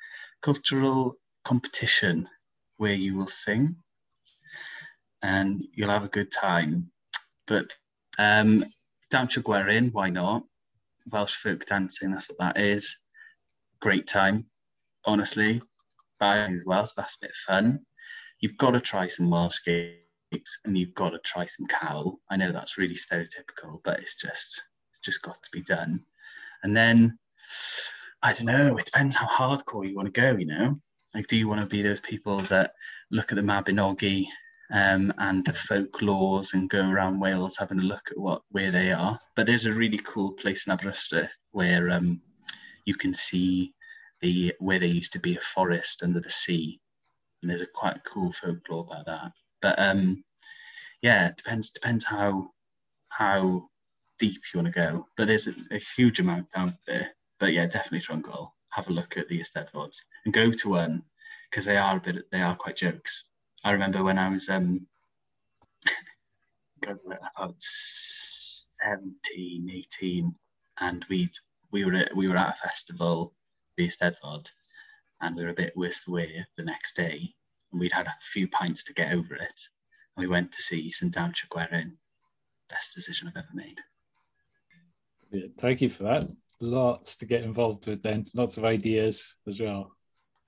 [0.42, 2.28] cultural competition
[2.76, 3.76] where you will sing
[5.22, 6.90] and you'll have a good time.
[7.46, 7.72] But
[8.18, 8.64] um,
[9.12, 10.44] Dawnsio Gwerin, why not?
[11.10, 12.96] Welsh folk dancing, that's what that is.
[13.80, 14.46] Great time,
[15.04, 15.60] honestly.
[16.20, 17.80] that as well, so that's a bit fun.
[18.40, 22.20] You've got to try some Welsh cakes and you've got to try some cawl.
[22.30, 26.00] I know that's really stereotypical, but it's just it's just got to be done.
[26.62, 27.18] And then
[28.22, 30.80] I don't know, it depends how hardcore you want to go, you know?
[31.14, 32.72] Like do you want to be those people that
[33.10, 34.26] look at the Mabinogi
[34.72, 38.92] um, and the folklores and go around Wales having a look at what where they
[38.92, 39.18] are.
[39.34, 42.20] But there's a really cool place in Aberystwyth where um,
[42.87, 43.75] you can see
[44.22, 46.81] the where there used to be a forest under the sea,
[47.42, 49.33] and there's a quite cool folklore about that.
[49.61, 50.25] But um,
[51.03, 52.51] yeah, depends depends how
[53.09, 53.68] how
[54.18, 55.07] deep you want to go.
[55.16, 57.11] But there's a, a huge amount down there.
[57.38, 58.51] But yeah, definitely Troncal.
[58.70, 61.03] Have a look at the Eisteddfods and go to one
[61.51, 63.25] because they are a bit they are quite jokes.
[63.64, 64.87] I remember when I was um,
[66.87, 70.35] about 17, 18,
[70.81, 71.31] and we
[71.76, 73.34] we were at, we were at a festival,
[73.76, 74.46] the Eisteddfod,
[75.20, 77.34] and we were a bit worse away the next day,
[77.70, 79.60] and we'd had a few pints to get over it.
[80.16, 81.92] And we went to see St Dawnsio Gwerin.
[82.70, 83.78] Best decision I've ever made.
[85.30, 86.24] Yeah, thank you for that.
[86.60, 88.24] Lots to get involved with then.
[88.32, 89.92] Lots of ideas as well.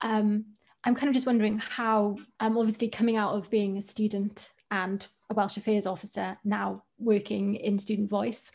[0.01, 0.45] Um,
[0.83, 5.07] I'm kind of just wondering how, um, obviously, coming out of being a student and
[5.29, 8.51] a Welsh Affairs officer, now working in Student Voice,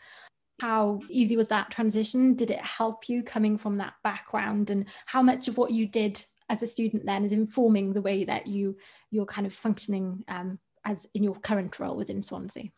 [0.59, 2.35] how easy was that transition?
[2.35, 4.69] Did it help you coming from that background?
[4.69, 8.23] And how much of what you did as a student then is informing the way
[8.23, 8.77] that you
[9.11, 12.69] you're kind of functioning um, as in your current role within Swansea?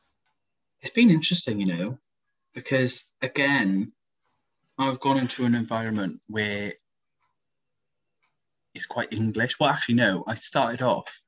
[0.81, 1.97] It's been interesting, you know,
[2.53, 3.91] because again,
[4.77, 6.73] I've gone into an environment where
[8.73, 9.59] it's quite English.
[9.59, 10.23] Well, actually, no.
[10.27, 11.21] I started off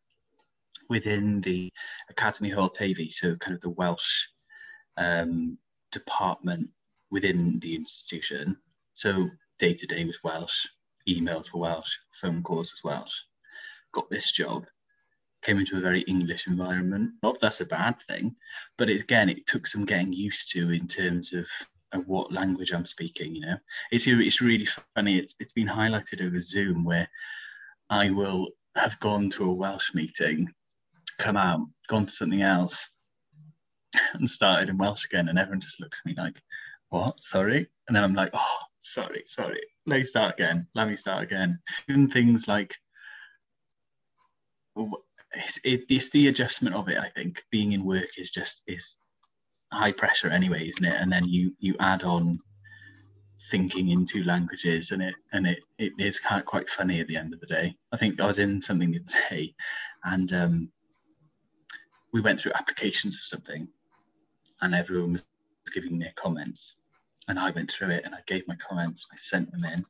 [0.88, 1.72] within the
[2.12, 4.28] Academi Hywel Teifi, so kind of the Welsh
[4.98, 5.58] um,
[5.92, 6.70] department
[7.12, 8.58] within the institution.
[8.94, 10.66] So day to day was Welsh,
[11.08, 13.16] emails were Welsh, phone calls was Welsh.
[13.94, 14.66] Got this job,
[15.42, 17.12] came into a very English environment.
[17.24, 18.36] Not that's a bad thing,
[18.78, 21.48] but it, again, it took some getting used to in terms of,
[21.92, 23.36] of what language I'm speaking.
[23.36, 23.58] You know,
[23.92, 25.18] it's it's really funny.
[25.18, 27.10] It's it's been highlighted over Zoom where
[27.90, 30.54] I will have gone to a Welsh meeting,
[31.18, 32.90] come out, gone to something else,
[34.14, 35.30] and started in Welsh again.
[35.30, 36.42] And everyone just looks at me like,
[36.90, 37.20] what?
[37.24, 37.68] Sorry?
[37.88, 39.62] And then I'm like, oh, sorry, sorry.
[39.86, 40.68] Let me start again.
[40.76, 41.60] Let me start again.
[41.88, 42.76] Even things like,
[45.34, 47.44] it's, it, it's the adjustment of it, I think.
[47.52, 48.98] Being in work is just, is
[49.72, 50.96] high pressure anyway, isn't it?
[50.96, 52.40] And then you, you add on
[53.50, 57.34] thinking in two languages and it and it it is quite funny at the end
[57.34, 59.54] of the day i think i was in something the other day
[60.06, 60.70] and um,
[62.12, 63.68] we went through applications for something
[64.62, 65.26] and everyone was
[65.74, 66.76] giving their comments
[67.28, 69.84] and i went through it and i gave my comments i sent them in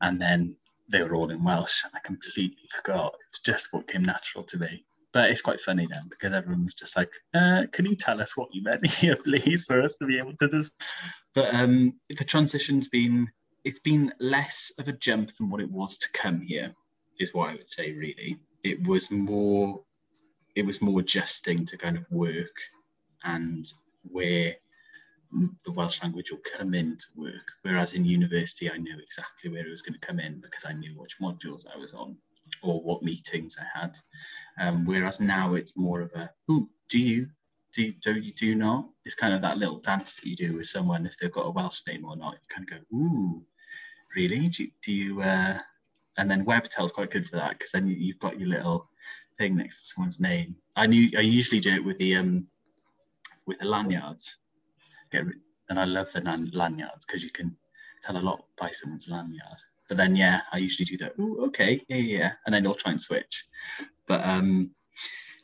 [0.00, 0.54] and then
[0.88, 4.58] they were all in welsh and i completely forgot it's just what came natural to
[4.58, 8.20] me but it's quite funny then because everyone was just like, uh, "Can you tell
[8.20, 10.74] us what you meant here, please, for us to be able to just?"
[11.34, 13.30] But um, the transition's been
[13.64, 16.74] it's been less of a jump than what it was to come here,
[17.20, 17.92] is what I would say.
[17.92, 19.82] Really, it was more
[20.56, 22.56] it was more adjusting to kind of work
[23.24, 23.72] and
[24.10, 24.56] where
[25.64, 27.52] the Welsh language will come into work.
[27.62, 30.72] Whereas in university, I knew exactly where it was going to come in because I
[30.72, 32.16] knew which modules I was on
[32.62, 33.96] or what meetings I had.
[34.60, 37.28] Um, whereas now it's more of a, oh, do you,
[37.74, 38.86] do you, do you, do you not?
[39.06, 41.50] It's kind of that little dance that you do with someone if they've got a
[41.50, 42.34] Welsh name or not.
[42.34, 43.42] You kind of go, ooh,
[44.14, 44.48] really?
[44.48, 45.58] Do, do you, uh,
[46.18, 48.88] and then Webtel's quite good for that because then you, have got your little
[49.38, 50.54] thing next to someone's name.
[50.76, 52.46] I knew I usually do it with the um
[53.46, 54.36] with the lanyards.
[55.10, 55.24] Get,
[55.68, 56.20] and I love the
[56.52, 57.56] lanyards because you can
[58.02, 59.58] tell a lot by someone's lanyard.
[59.88, 61.12] But then, yeah, I usually do that.
[61.18, 63.44] Ooh, okay, yeah, yeah, yeah, and then I'll try and switch.
[64.06, 64.70] But um,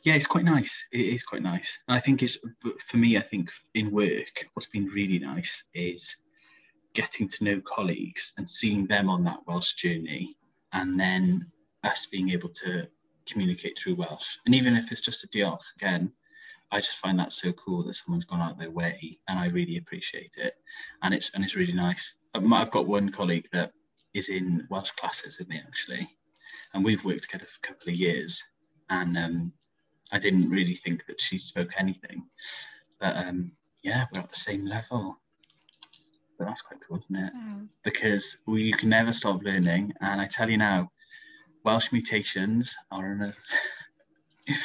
[0.03, 0.85] yeah, it's quite nice.
[0.91, 1.77] It is quite nice.
[1.87, 2.37] And I think it's
[2.87, 3.17] for me.
[3.17, 6.15] I think in work, what's been really nice is
[6.93, 10.37] getting to know colleagues and seeing them on that Welsh journey,
[10.73, 11.45] and then
[11.83, 12.87] us being able to
[13.27, 14.37] communicate through Welsh.
[14.45, 16.11] And even if it's just a diolch, again,
[16.71, 19.77] I just find that so cool that someone's gone out their way, and I really
[19.77, 20.53] appreciate it.
[21.01, 22.15] And it's and it's really nice.
[22.35, 23.71] I've got one colleague that
[24.13, 26.07] is in Welsh classes with me actually,
[26.73, 28.43] and we've worked together for a couple of years.
[28.89, 29.53] And um,
[30.11, 32.23] I didn't really think that she spoke anything,
[32.99, 33.51] but um,
[33.83, 35.17] yeah, we're at the same level.
[36.37, 37.33] But that's quite cool, isn't it?
[37.33, 37.61] Wow.
[37.83, 39.93] Because we, you can never stop learning.
[39.99, 40.89] And I tell you now,
[41.65, 43.33] Welsh mutations are in a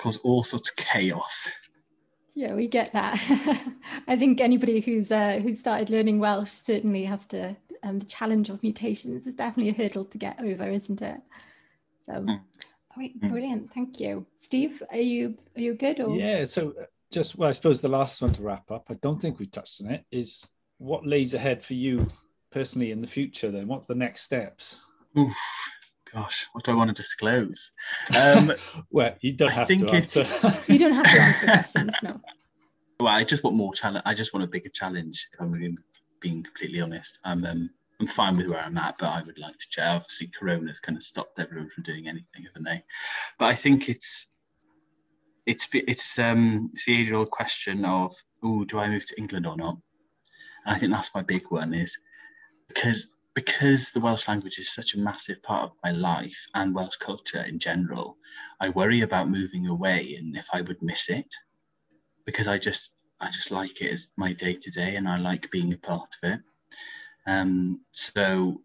[0.00, 1.48] cause all sorts of chaos.
[2.34, 3.20] Yeah, we get that.
[4.08, 8.48] I think anybody who's uh, who started learning Welsh certainly has to and the challenge
[8.50, 11.20] of mutations is definitely a hurdle to get over, isn't it?
[12.06, 12.40] So, mm.
[12.96, 13.28] right, hmm.
[13.28, 13.72] brilliant.
[13.72, 14.82] Thank you, Steve.
[14.90, 16.00] Are you are you good?
[16.00, 16.16] Or?
[16.16, 16.44] Yeah.
[16.44, 18.86] So, uh, just well, I suppose the last one to wrap up.
[18.88, 20.04] I don't think we touched on it.
[20.10, 22.08] Is what lays ahead for you
[22.50, 23.50] personally in the future?
[23.50, 24.80] Then, what's the next steps?
[25.18, 25.32] Oof,
[26.12, 27.72] gosh, what do I want to disclose?
[28.16, 28.52] Um,
[28.90, 30.24] well, you don't have to answer.
[30.72, 31.94] you don't have to answer questions.
[32.02, 32.20] No.
[32.98, 34.02] Well, I just want more challenge.
[34.04, 35.30] I just want a bigger challenge.
[35.32, 35.78] If I'm being,
[36.20, 39.58] being completely honest, I'm um, I'm fine with where I'm at, but I would like
[39.58, 39.86] to check.
[39.86, 42.84] Obviously, Corona's kind of stopped everyone from doing anything, haven't they?
[43.38, 44.26] But I think it's
[45.46, 49.46] it's it's um it's the age old question of oh, do I move to England
[49.46, 49.78] or not?
[50.66, 51.96] And I think that's my big one is
[52.68, 56.96] because because the Welsh language is such a massive part of my life and Welsh
[56.96, 58.16] culture in general,
[58.60, 61.32] I worry about moving away and if I would miss it
[62.26, 65.50] because I just I just like it as my day to day, and I like
[65.50, 66.40] being a part of it.
[67.26, 68.62] Um, so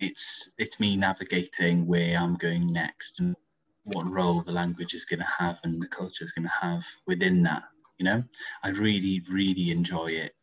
[0.00, 3.36] it's it's me navigating where I'm going next and
[3.84, 6.84] what role the language is going to have and the culture is going to have
[7.06, 7.64] within that.
[7.98, 8.24] You know,
[8.62, 10.34] I really really enjoy it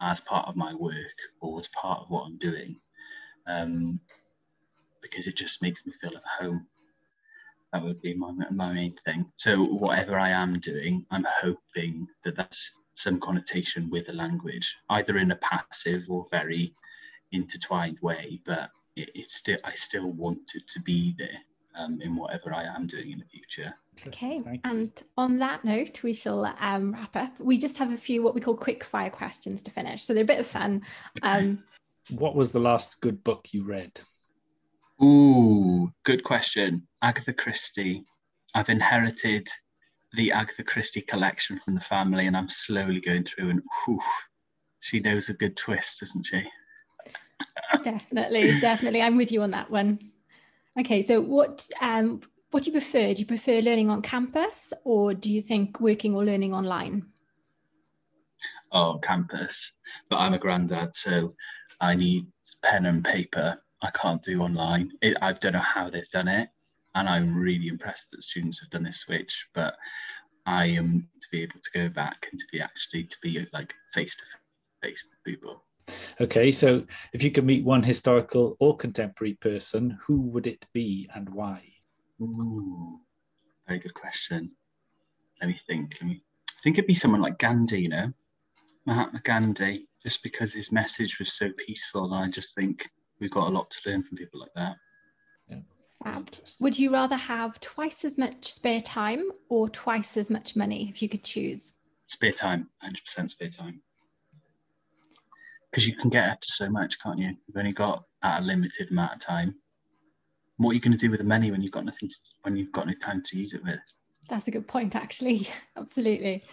[0.00, 0.94] as part of my work
[1.40, 2.76] or as part of what I'm doing,
[3.46, 4.00] um,
[5.02, 6.66] because it just makes me feel at home
[7.72, 9.26] that would be my, my main thing.
[9.36, 15.18] So whatever I am doing, I'm hoping that that's some connotation with the language, either
[15.18, 16.74] in a passive or very
[17.32, 18.40] intertwined way.
[18.44, 21.38] But it, it's still, I still want it to be there
[21.78, 23.74] um, in whatever I am doing in the future.
[24.06, 27.38] Okay, and on that note, we shall um, wrap up.
[27.38, 30.22] We just have a few what we call quick fire questions to finish, so they're
[30.22, 30.82] a bit of fun.
[31.22, 31.62] Um,
[32.10, 34.00] what was the last good book you read?
[35.02, 36.86] Ooh, good question.
[37.02, 38.04] Agatha Christie.
[38.54, 39.48] I've inherited
[40.14, 43.50] the Agatha Christie collection from the family, and I'm slowly going through.
[43.50, 44.00] And whew,
[44.80, 46.44] she knows a good twist, doesn't she?
[47.82, 49.02] definitely, definitely.
[49.02, 49.98] I'm with you on that one.
[50.78, 53.12] Okay, so what um, what do you prefer?
[53.14, 57.06] Do you prefer learning on campus, or do you think working or learning online?
[58.72, 59.72] Oh, campus.
[60.08, 61.34] But I'm a granddad, so
[61.80, 62.26] I need
[62.62, 64.90] pen and paper I can't do online.
[65.00, 66.48] It, I don't know how they've done it,
[66.94, 69.46] and I'm really impressed that students have done this switch.
[69.54, 69.74] But
[70.46, 73.74] I am to be able to go back and to be actually to be like
[73.94, 74.24] face to
[74.82, 75.64] face people.
[76.20, 81.08] Okay, so if you could meet one historical or contemporary person, who would it be
[81.14, 81.62] and why?
[82.20, 83.00] Ooh,
[83.66, 84.50] very good question.
[85.40, 85.96] Let me think.
[86.00, 88.12] Let me I think it'd be someone like Gandhi, you know,
[88.84, 92.12] Mahatma Gandhi, just because his message was so peaceful.
[92.12, 92.86] And I just think
[93.18, 94.76] we've got a lot to learn from people like that.
[95.48, 96.20] Yeah.
[96.60, 101.00] Would you rather have twice as much spare time or twice as much money if
[101.00, 101.72] you could choose?
[102.06, 103.80] Spare time, 100% spare time.
[105.70, 107.28] Because you can get up to so much, can't you?
[107.46, 109.54] You've only got at a limited amount of time.
[110.56, 112.56] What are you going to do with the money when you've got nothing to, when
[112.56, 113.78] you've got no time to use it with?
[114.28, 115.48] That's a good point, actually.
[115.76, 116.44] Absolutely.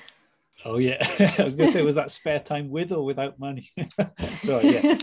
[0.65, 0.97] Oh yeah,
[1.37, 3.69] I was going to say, was that spare time with or without money?
[4.41, 4.97] Sorry, yeah.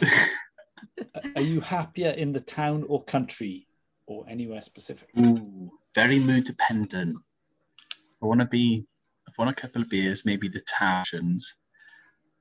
[1.37, 3.69] Are you happier in the town or country
[4.07, 5.09] or anywhere specific?
[5.19, 7.17] Ooh, very mood dependent.
[8.23, 8.85] I want to be,
[9.29, 11.55] I want a couple of beers, maybe the towns.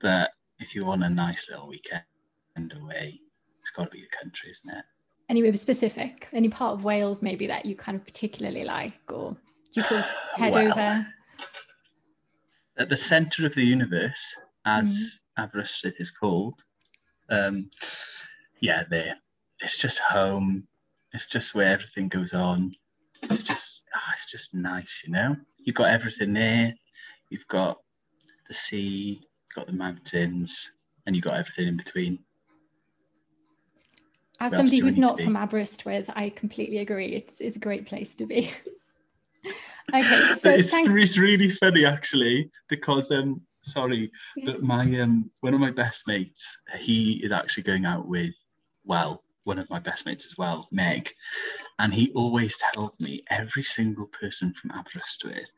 [0.02, 0.32] But
[0.64, 2.04] if you want a nice little weekend
[2.82, 3.20] away,
[3.60, 4.86] it's got to be the country, isn't it?
[5.30, 6.30] Anywhere specific?
[6.32, 9.36] Any part of Wales maybe that you kind of particularly like, or
[9.74, 10.06] you sort of
[10.36, 11.08] head well, over?
[12.78, 14.36] At the centre of the universe,
[14.66, 15.44] as mm.
[15.44, 16.56] Aberystwyth is called,
[17.30, 17.70] um,
[18.62, 19.16] yeah, there.
[19.60, 20.66] It's just home.
[21.14, 22.72] It's just where everything goes on.
[23.24, 25.36] It's just, oh, it's just nice, you know.
[25.60, 26.74] You've got everything there.
[27.30, 27.80] You've got
[28.48, 30.72] the sea, got the mountains,
[31.06, 32.20] and you've got everything in between.
[34.40, 37.14] As Where somebody who's not from Aberystwyth, I completely agree.
[37.14, 38.52] It's it's a great place to be.
[39.94, 44.12] okay, so it's, thank- it's really funny actually because um sorry,
[44.44, 48.34] but my um one of my best mates, he is actually going out with
[48.86, 51.10] well, one of my best mates as well, Meg,
[51.80, 55.56] and he always tells me every single person from Aberystwyth,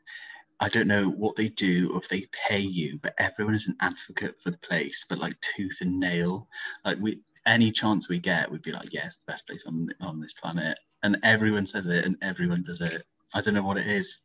[0.60, 3.76] I don't know what they do or if they pay you, but everyone is an
[3.80, 6.48] advocate for the place, but like tooth and nail.
[6.84, 10.20] Like we, any chance we get, we'd be like, yes, the best place on on
[10.20, 13.02] this planet, and everyone says it, and everyone does it.
[13.34, 14.20] I don't know what it is,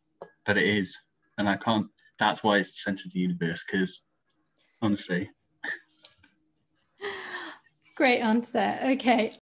[0.46, 0.98] but it is,
[1.38, 1.88] and I can't.
[2.18, 4.02] That's why it's the center of the universe, because
[4.82, 5.30] honestly,
[7.96, 8.80] Great answer.
[8.84, 9.38] Okay.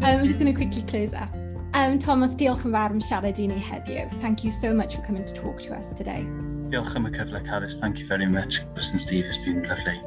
[0.00, 1.28] I'm just going to quickly close up.
[1.78, 4.08] Um, Thomas, diolch yn fawr am siarad i ni heddiw.
[4.20, 6.24] Thank you so much for coming to talk to us today.
[6.72, 7.76] Diolch am y cyfle, Carys.
[7.78, 9.26] Thank you very much, Chris and Steve.
[9.26, 10.00] It's been lovely.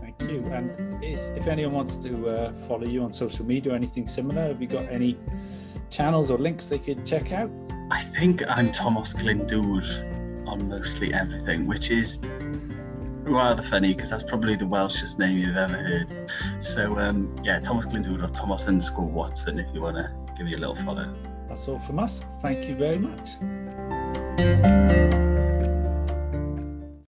[0.00, 0.42] Thank you.
[0.50, 4.48] And is, if anyone wants to uh, follow you on social media or anything similar,
[4.48, 5.16] have you got any
[5.88, 7.48] channels or links they could check out?
[7.92, 12.18] I think I'm Thomas Glyndŵr on mostly everything, which is
[13.22, 16.32] rather funny because that's probably the Welshest name you've ever heard.
[16.58, 20.54] So um, yeah, Thomas Glyndŵr or Thomas underscore Watson if you want to give me
[20.54, 21.12] a little follow.
[21.48, 22.20] That's all from us.
[22.40, 23.30] Thank you very much.